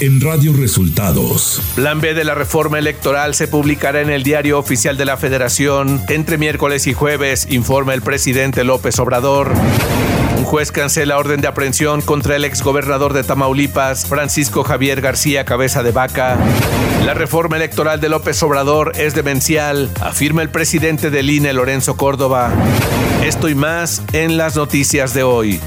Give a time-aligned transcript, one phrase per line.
[0.00, 1.60] en Radio Resultados.
[1.74, 6.02] Plan B de la reforma electoral se publicará en el Diario Oficial de la Federación
[6.08, 9.52] entre miércoles y jueves, informa el presidente López Obrador.
[10.38, 15.82] Un juez cancela orden de aprehensión contra el exgobernador de Tamaulipas, Francisco Javier García Cabeza
[15.82, 16.38] de Vaca.
[17.04, 22.50] La reforma electoral de López Obrador es demencial, afirma el presidente del INE, Lorenzo Córdoba.
[23.22, 25.60] Esto y más en las noticias de hoy.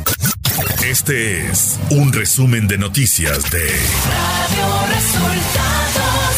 [0.85, 6.35] Este es un resumen de noticias de Radio Resultados.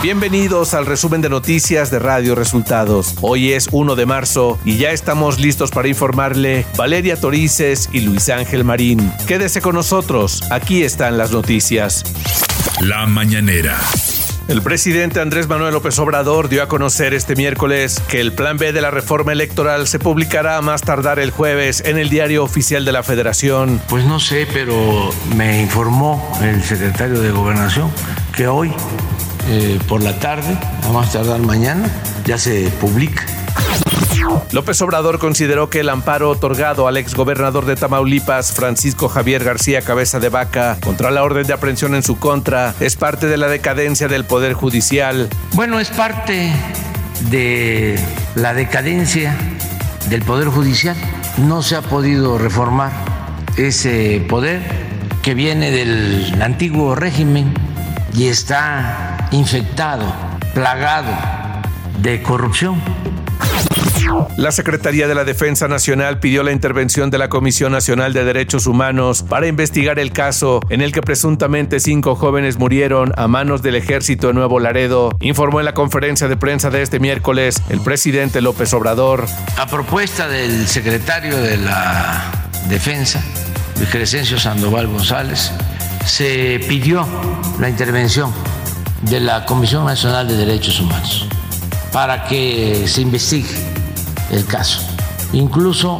[0.00, 3.16] Bienvenidos al resumen de noticias de Radio Resultados.
[3.20, 8.28] Hoy es 1 de marzo y ya estamos listos para informarle Valeria Torices y Luis
[8.28, 9.12] Ángel Marín.
[9.26, 12.04] Quédese con nosotros, aquí están las noticias.
[12.80, 13.76] La mañanera.
[14.48, 18.72] El presidente Andrés Manuel López Obrador dio a conocer este miércoles que el plan B
[18.72, 22.84] de la reforma electoral se publicará a más tardar el jueves en el diario oficial
[22.84, 23.80] de la Federación.
[23.88, 27.90] Pues no sé, pero me informó el secretario de Gobernación
[28.36, 28.72] que hoy,
[29.48, 31.90] eh, por la tarde, a más tardar mañana,
[32.24, 33.26] ya se publica
[34.52, 40.20] López Obrador consideró que el amparo otorgado al exgobernador de Tamaulipas, Francisco Javier García Cabeza
[40.20, 44.08] de Vaca, contra la orden de aprehensión en su contra, es parte de la decadencia
[44.08, 45.28] del Poder Judicial.
[45.52, 46.52] Bueno, es parte
[47.30, 47.98] de
[48.34, 49.36] la decadencia
[50.08, 50.96] del Poder Judicial.
[51.38, 52.92] No se ha podido reformar
[53.56, 54.62] ese poder
[55.22, 57.52] que viene del antiguo régimen
[58.14, 60.12] y está infectado,
[60.54, 61.12] plagado
[62.00, 62.80] de corrupción
[64.36, 68.66] la Secretaría de la Defensa Nacional pidió la intervención de la Comisión Nacional de Derechos
[68.66, 73.76] Humanos para investigar el caso en el que presuntamente cinco jóvenes murieron a manos del
[73.76, 78.40] ejército de Nuevo Laredo, informó en la conferencia de prensa de este miércoles el presidente
[78.40, 79.26] López Obrador.
[79.56, 82.30] A propuesta del secretario de la
[82.68, 83.22] Defensa,
[83.76, 85.52] Luis Crescencio Sandoval González,
[86.04, 87.06] se pidió
[87.58, 88.32] la intervención
[89.02, 91.26] de la Comisión Nacional de Derechos Humanos
[91.92, 93.75] para que se investigue
[94.30, 94.80] el caso.
[95.32, 95.98] Incluso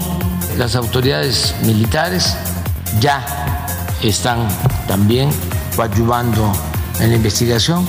[0.56, 2.37] las autoridades militares
[3.00, 3.66] ya
[4.03, 4.48] están
[4.87, 5.31] también
[5.75, 6.53] coadyuvando
[7.00, 7.86] en la investigación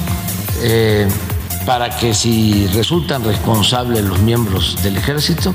[0.62, 1.08] eh,
[1.66, 5.53] para que si resultan responsables los miembros del ejército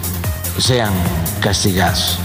[0.59, 0.92] sean
[1.41, 2.19] castigados.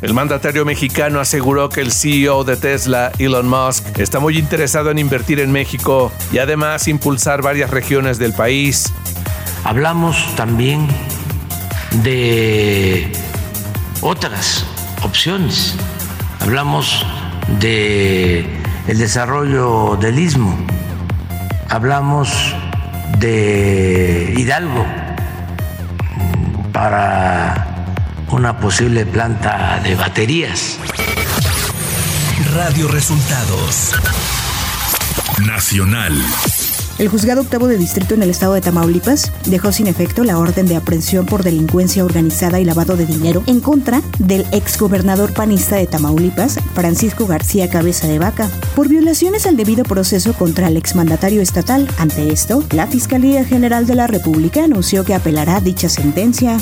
[0.00, 4.98] El mandatario mexicano aseguró que el CEO de Tesla, Elon Musk, está muy interesado en
[4.98, 8.92] invertir en México y además impulsar varias regiones del país.
[9.64, 10.88] Hablamos también
[12.02, 13.12] de
[14.00, 14.64] otras
[15.02, 15.74] opciones.
[16.40, 17.04] Hablamos
[17.60, 20.56] de el desarrollo del istmo.
[21.68, 22.54] Hablamos
[23.18, 24.86] de Hidalgo
[26.72, 27.66] para
[28.30, 30.78] una posible planta de baterías.
[32.54, 33.94] Radio Resultados
[35.44, 36.14] Nacional.
[36.98, 40.66] El juzgado octavo de distrito en el estado de Tamaulipas dejó sin efecto la orden
[40.66, 45.86] de aprehensión por delincuencia organizada y lavado de dinero en contra del exgobernador panista de
[45.86, 51.88] Tamaulipas, Francisco García Cabeza de Vaca, por violaciones al debido proceso contra el exmandatario estatal.
[51.98, 56.58] Ante esto, la Fiscalía General de la República anunció que apelará dicha sentencia.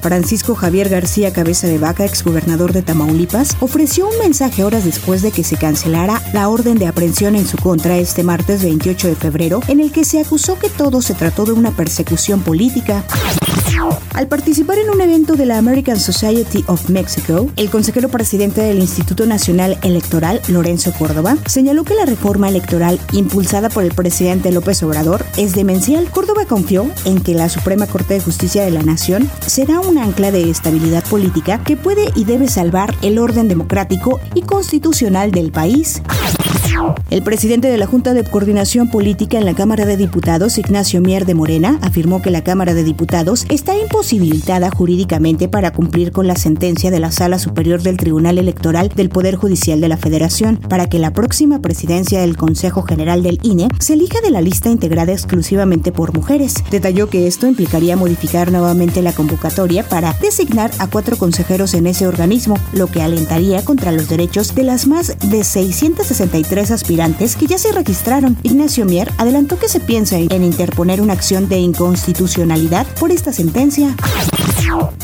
[0.00, 5.32] Francisco Javier García Cabeza de Vaca, exgobernador de Tamaulipas, ofreció un mensaje horas después de
[5.32, 9.60] que se cancelara la orden de aprehensión en su contra este martes 28 de febrero,
[9.68, 13.04] en el que se acusó que todo se trató de una persecución política.
[14.14, 18.78] Al participar en un evento de la American Society of Mexico, el consejero presidente del
[18.78, 24.82] Instituto Nacional Electoral, Lorenzo Córdoba, señaló que la reforma electoral impulsada por el presidente López
[24.82, 26.10] Obrador es demencial.
[26.10, 30.30] Córdoba confió en que la Suprema Corte de Justicia de la Nación será un ancla
[30.30, 36.02] de estabilidad política que puede y debe salvar el orden democrático y constitucional del país.
[37.10, 41.26] El presidente de la Junta de Coordinación Política en la Cámara de Diputados, Ignacio Mier
[41.26, 46.36] de Morena, afirmó que la Cámara de Diputados está imposibilitada jurídicamente para cumplir con la
[46.36, 50.88] sentencia de la Sala Superior del Tribunal Electoral del Poder Judicial de la Federación para
[50.88, 55.12] que la próxima presidencia del Consejo General del INE se elija de la lista integrada
[55.12, 56.54] exclusivamente por mujeres.
[56.70, 62.06] Detalló que esto implicaría modificar nuevamente la convocatoria para designar a cuatro consejeros en ese
[62.06, 67.58] organismo, lo que alentaría contra los derechos de las más de 663 aspirantes que ya
[67.58, 68.36] se registraron.
[68.42, 73.94] Ignacio Mier adelantó que se piensa en interponer una acción de inconstitucionalidad por esta sentencia.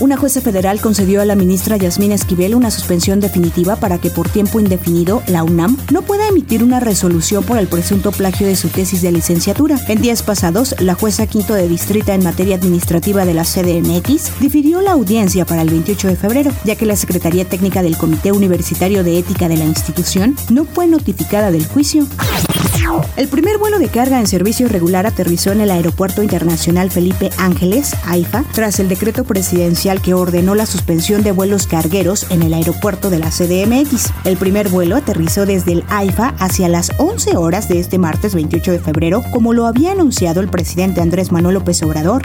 [0.00, 4.28] Una jueza federal concedió a la ministra Yasmín Esquivel una suspensión definitiva para que por
[4.28, 8.68] tiempo indefinido la UNAM no pueda emitir una resolución por el presunto plagio de su
[8.68, 9.78] tesis de licenciatura.
[9.88, 14.80] En días pasados, la jueza quinto de distrita en materia administrativa de la CDMX difirió
[14.82, 19.02] la audiencia para el 28 de febrero, ya que la Secretaría Técnica del Comité Universitario
[19.02, 22.06] de Ética de la institución no fue notificada del juicio.
[23.16, 27.94] El primer vuelo de carga en servicio regular aterrizó en el Aeropuerto Internacional Felipe Ángeles,
[28.06, 33.10] AIFA, tras el decreto presidencial que ordenó la suspensión de vuelos cargueros en el aeropuerto
[33.10, 34.12] de la CDMX.
[34.24, 38.72] El primer vuelo aterrizó desde el AIFA hacia las 11 horas de este martes 28
[38.72, 42.22] de febrero, como lo había anunciado el presidente Andrés Manuel López Obrador.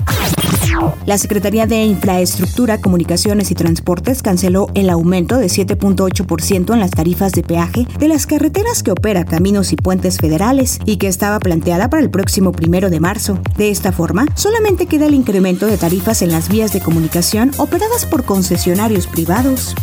[1.06, 7.32] La Secretaría de Infraestructura, Comunicaciones y Transportes canceló el aumento de 7.8% en las tarifas
[7.32, 11.90] de peaje de las carreteras que opera Caminos y Puentes Federales y que estaba planteada
[11.90, 13.40] para el próximo primero de marzo.
[13.58, 18.06] De esta forma, solamente queda el incremento de tarifas en las vías de comunicación operadas
[18.06, 19.76] por concesionarios privados.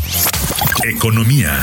[0.85, 1.59] Economía.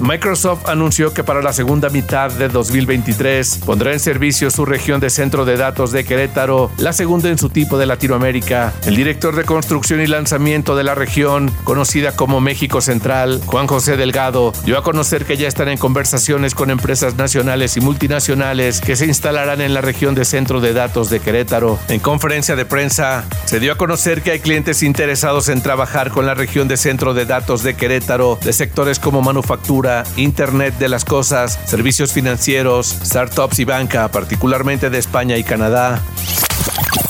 [0.00, 5.10] Microsoft anunció que para la segunda mitad de 2023 pondrá en servicio su región de
[5.10, 8.72] centro de datos de Querétaro, la segunda en su tipo de Latinoamérica.
[8.86, 13.96] El director de construcción y lanzamiento de la región, conocida como México Central, Juan José
[13.96, 18.96] Delgado, dio a conocer que ya están en conversaciones con empresas nacionales y multinacionales que
[18.96, 21.78] se instalarán en la región de centro de datos de Querétaro.
[21.88, 26.26] En conferencia de prensa, se dio a conocer que hay clientes interesados en trabajar con
[26.26, 29.83] la región de centro de datos de Querétaro de sectores como manufactura,
[30.16, 36.02] Internet de las Cosas, servicios financieros, startups y banca, particularmente de España y Canadá.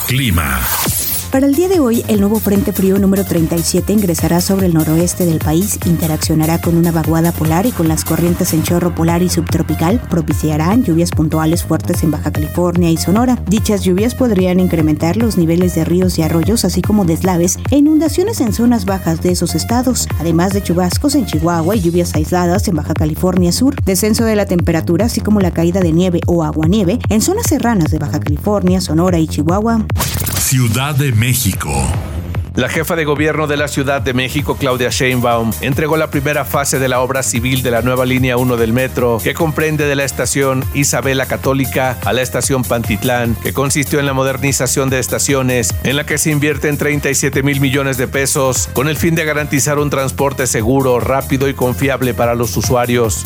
[0.07, 0.59] Clima.
[1.31, 5.25] Para el día de hoy, el nuevo Frente Frío número 37 ingresará sobre el noroeste
[5.25, 9.29] del país, interaccionará con una vaguada polar y con las corrientes en chorro polar y
[9.29, 13.37] subtropical, propiciarán lluvias puntuales fuertes en Baja California y Sonora.
[13.47, 18.39] Dichas lluvias podrían incrementar los niveles de ríos y arroyos, así como deslaves e inundaciones
[18.39, 22.77] en zonas bajas de esos estados, además de chubascos en Chihuahua y lluvias aisladas en
[22.77, 26.99] Baja California Sur, descenso de la temperatura, así como la caída de nieve o aguanieve
[27.09, 29.85] en zonas serranas de Baja California, Sonora y Chihuahua.
[30.39, 31.71] Ciudad de México.
[32.55, 36.79] La jefa de gobierno de la Ciudad de México, Claudia Sheinbaum, entregó la primera fase
[36.79, 40.05] de la obra civil de la nueva línea 1 del metro, que comprende de la
[40.05, 45.95] estación Isabela Católica a la estación Pantitlán, que consistió en la modernización de estaciones, en
[45.97, 49.89] la que se invierten 37 mil millones de pesos, con el fin de garantizar un
[49.89, 53.25] transporte seguro, rápido y confiable para los usuarios.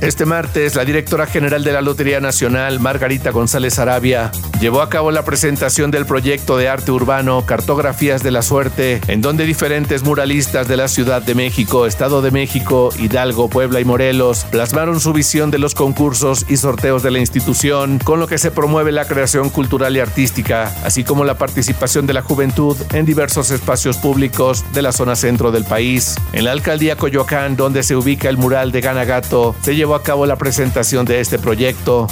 [0.00, 5.12] Este martes, la directora general de la Lotería Nacional, Margarita González Arabia, llevó a cabo
[5.12, 10.66] la presentación del proyecto de arte urbano Cartografías de la Suerte, en donde diferentes muralistas
[10.66, 15.52] de la Ciudad de México, Estado de México, Hidalgo, Puebla y Morelos plasmaron su visión
[15.52, 19.50] de los concursos y sorteos de la institución, con lo que se promueve la creación
[19.50, 24.82] cultural y artística, así como la participación de la juventud en diversos espacios públicos de
[24.82, 26.16] la zona centro del país.
[26.32, 30.26] En la alcaldía Coyoacán, donde se ubica el mural de Ganagato, se llevó a cabo
[30.26, 32.06] la presentación de este proyecto.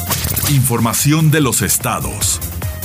[0.51, 2.41] Información de los estados.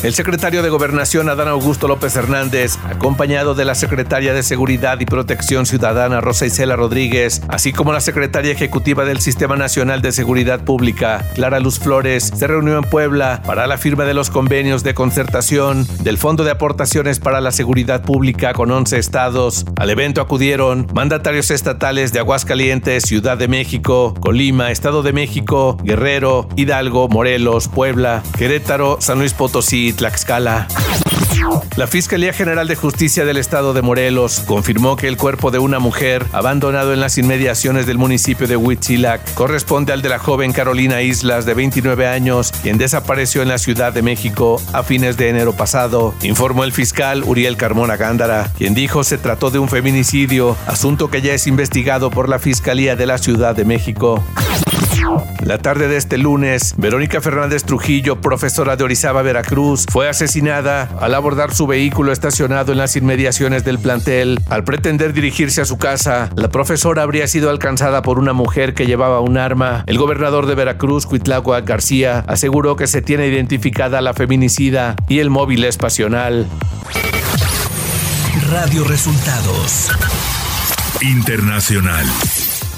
[0.05, 5.07] El secretario de Gobernación, Adán Augusto López Hernández, acompañado de la secretaria de Seguridad y
[5.07, 10.63] Protección Ciudadana, Rosa Isela Rodríguez, así como la secretaria ejecutiva del Sistema Nacional de Seguridad
[10.63, 14.93] Pública, Clara Luz Flores, se reunió en Puebla para la firma de los convenios de
[14.93, 19.65] concertación del Fondo de Aportaciones para la Seguridad Pública con 11 estados.
[19.75, 26.47] Al evento acudieron mandatarios estatales de Aguascalientes, Ciudad de México, Colima, Estado de México, Guerrero,
[26.55, 30.67] Hidalgo, Morelos, Puebla, Querétaro, San Luis Potosí, Tlaxcala.
[31.75, 35.79] La Fiscalía General de Justicia del Estado de Morelos confirmó que el cuerpo de una
[35.79, 41.01] mujer abandonado en las inmediaciones del municipio de Huitzilac corresponde al de la joven Carolina
[41.01, 45.53] Islas de 29 años, quien desapareció en la Ciudad de México a fines de enero
[45.53, 51.09] pasado, informó el fiscal Uriel Carmona Gándara, quien dijo se trató de un feminicidio, asunto
[51.09, 54.23] que ya es investigado por la Fiscalía de la Ciudad de México.
[55.43, 61.13] La tarde de este lunes, Verónica Fernández Trujillo, profesora de Orizaba, Veracruz, fue asesinada al
[61.13, 64.39] abordar su vehículo estacionado en las inmediaciones del plantel.
[64.49, 68.85] Al pretender dirigirse a su casa, la profesora habría sido alcanzada por una mujer que
[68.85, 69.83] llevaba un arma.
[69.87, 75.29] El gobernador de Veracruz, Cuitláhuac García, aseguró que se tiene identificada la feminicida y el
[75.29, 76.47] móvil es pasional.
[78.51, 79.89] Radio Resultados
[81.01, 82.05] Internacional.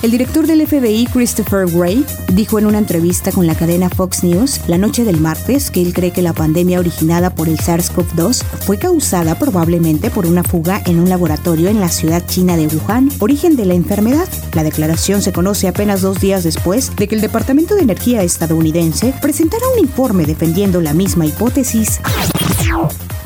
[0.08, 4.62] El director del FBI, Christopher Wray, dijo en una entrevista con la cadena Fox News
[4.68, 8.78] la noche del martes que él cree que la pandemia originada por el SARS-CoV-2 fue
[8.78, 13.58] causada probablemente por una fuga en un laboratorio en la ciudad china de Wuhan, origen
[13.58, 14.30] de la enfermedad.
[14.54, 19.14] La declaración se conoce apenas dos días después de que el Departamento de Energía estadounidense
[19.22, 22.00] presentara un informe defendiendo la misma hipótesis.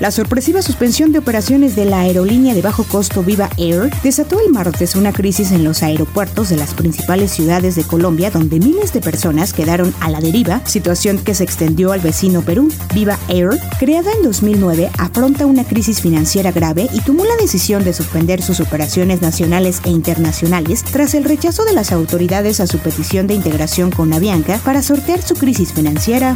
[0.02, 4.52] La sorpresiva suspensión de operaciones de la aerolínea de bajo costo Viva Air desató el
[4.52, 9.00] martes una crisis en los aeropuertos de las principales ciudades de Colombia, donde miles de
[9.00, 12.74] personas quedaron a la deriva, situación que se extendió al vecino Perú.
[12.96, 17.94] Viva Air, creada en 2009, afronta una crisis financiera grave y tomó la decisión de
[17.94, 23.28] suspender sus operaciones nacionales e internacionales tras el rechazo de las autoridades a su petición
[23.28, 26.36] de integración con Avianca para sortear su crisis financiera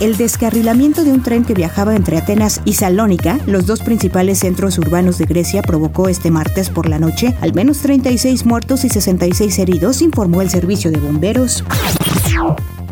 [0.00, 4.78] el descarrilamiento de un tren que viajaba entre Atenas y Salónica, los dos principales centros
[4.78, 9.58] urbanos de Grecia, provocó este martes por la noche al menos 36 muertos y 66
[9.58, 11.64] heridos, informó el servicio de bomberos.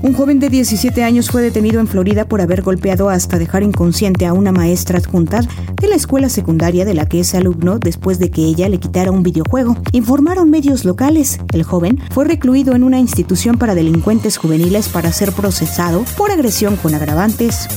[0.03, 4.27] Un joven de 17 años fue detenido en Florida por haber golpeado hasta dejar inconsciente
[4.27, 5.43] a una maestra adjunta
[5.81, 9.13] de la escuela secundaria de la que es alumno después de que ella le quitara
[9.13, 9.77] un videojuego.
[9.93, 11.39] Informaron medios locales.
[11.53, 16.75] El joven fue recluido en una institución para delincuentes juveniles para ser procesado por agresión
[16.77, 17.69] con agravantes.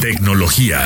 [0.00, 0.80] Tecnología.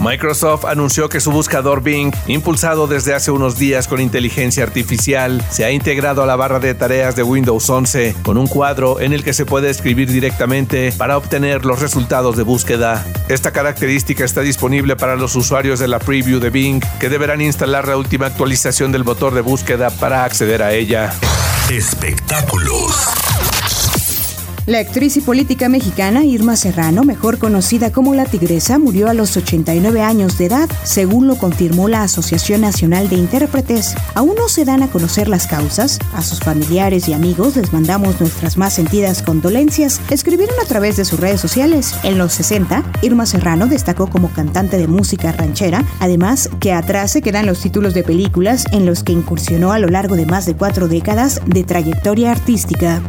[0.00, 5.64] Microsoft anunció que su buscador Bing, impulsado desde hace unos días con inteligencia artificial, se
[5.64, 9.24] ha integrado a la barra de tareas de Windows 11 con un cuadro en el
[9.24, 13.04] que se puede escribir directamente para obtener los resultados de búsqueda.
[13.28, 17.88] Esta característica está disponible para los usuarios de la preview de Bing, que deberán instalar
[17.88, 21.12] la última actualización del motor de búsqueda para acceder a ella.
[21.70, 23.08] Espectáculos.
[24.66, 29.36] La actriz y política mexicana Irma Serrano, mejor conocida como La Tigresa, murió a los
[29.36, 33.94] 89 años de edad, según lo confirmó la Asociación Nacional de Intérpretes.
[34.14, 36.00] Aún no se dan a conocer las causas.
[36.14, 40.00] A sus familiares y amigos les mandamos nuestras más sentidas condolencias.
[40.10, 41.94] Escribieron a través de sus redes sociales.
[42.02, 47.22] En los 60, Irma Serrano destacó como cantante de música ranchera, además que atrás se
[47.22, 50.56] quedan los títulos de películas en los que incursionó a lo largo de más de
[50.56, 53.00] cuatro décadas de trayectoria artística.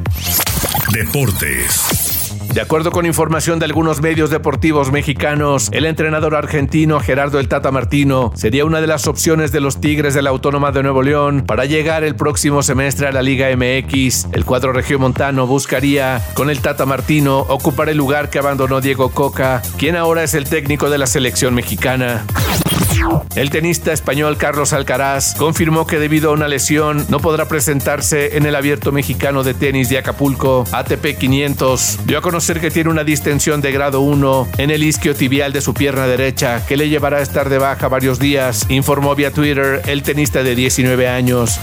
[0.91, 2.33] Deportes.
[2.53, 7.71] De acuerdo con información de algunos medios deportivos mexicanos, el entrenador argentino Gerardo El Tata
[7.71, 11.43] Martino sería una de las opciones de los Tigres de la Autónoma de Nuevo León
[11.45, 14.27] para llegar el próximo semestre a la Liga MX.
[14.31, 19.61] El cuadro regiomontano buscaría, con el Tata Martino, ocupar el lugar que abandonó Diego Coca,
[19.77, 22.25] quien ahora es el técnico de la selección mexicana.
[23.35, 28.45] El tenista español Carlos Alcaraz confirmó que debido a una lesión no podrá presentarse en
[28.45, 31.99] el abierto mexicano de tenis de Acapulco ATP 500.
[32.05, 35.61] Dio a conocer que tiene una distensión de grado 1 en el isquio tibial de
[35.61, 39.81] su pierna derecha que le llevará a estar de baja varios días, informó vía Twitter
[39.85, 41.59] el tenista de 19 años.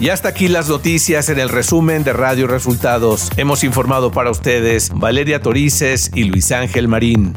[0.00, 3.30] Y hasta aquí las noticias en el resumen de Radio Resultados.
[3.36, 7.34] Hemos informado para ustedes Valeria Torices y Luis Ángel Marín.